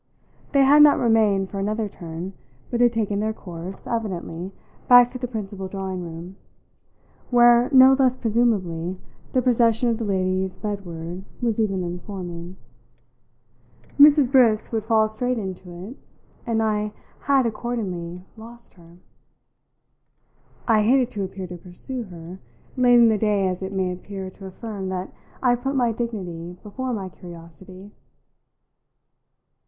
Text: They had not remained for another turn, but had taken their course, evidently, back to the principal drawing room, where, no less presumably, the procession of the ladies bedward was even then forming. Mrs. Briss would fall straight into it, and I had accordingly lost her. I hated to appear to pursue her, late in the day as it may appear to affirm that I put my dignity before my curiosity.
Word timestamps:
They 0.51 0.63
had 0.63 0.81
not 0.81 0.97
remained 0.97 1.51
for 1.51 1.59
another 1.59 1.87
turn, 1.87 2.33
but 2.71 2.81
had 2.81 2.91
taken 2.91 3.19
their 3.19 3.33
course, 3.35 3.85
evidently, 3.85 4.51
back 4.87 5.09
to 5.11 5.19
the 5.19 5.27
principal 5.27 5.67
drawing 5.67 6.01
room, 6.01 6.37
where, 7.29 7.69
no 7.71 7.93
less 7.93 8.15
presumably, 8.17 8.97
the 9.33 9.43
procession 9.43 9.89
of 9.89 9.99
the 9.99 10.03
ladies 10.03 10.57
bedward 10.57 11.23
was 11.39 11.59
even 11.59 11.81
then 11.81 11.99
forming. 11.99 12.57
Mrs. 13.99 14.31
Briss 14.31 14.71
would 14.71 14.83
fall 14.83 15.07
straight 15.07 15.37
into 15.37 15.71
it, 15.85 15.97
and 16.47 16.63
I 16.63 16.93
had 17.25 17.45
accordingly 17.45 18.25
lost 18.35 18.73
her. 18.73 18.97
I 20.67 20.81
hated 20.81 21.11
to 21.11 21.23
appear 21.23 21.45
to 21.45 21.57
pursue 21.59 22.05
her, 22.05 22.39
late 22.75 22.95
in 22.97 23.09
the 23.09 23.19
day 23.19 23.47
as 23.47 23.61
it 23.61 23.71
may 23.71 23.91
appear 23.91 24.31
to 24.31 24.47
affirm 24.47 24.89
that 24.89 25.13
I 25.43 25.53
put 25.53 25.75
my 25.75 25.91
dignity 25.91 26.57
before 26.63 26.91
my 26.91 27.07
curiosity. 27.07 27.91